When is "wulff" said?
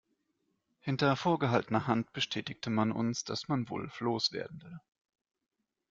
3.69-3.99